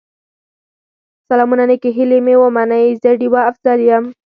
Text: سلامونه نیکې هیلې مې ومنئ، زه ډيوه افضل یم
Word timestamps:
سلامونه 1.29 1.63
نیکې 1.69 1.89
هیلې 1.97 2.19
مې 2.25 2.35
ومنئ، 2.37 2.85
زه 3.01 3.09
ډيوه 3.19 3.41
افضل 3.51 3.79
یم 3.89 4.05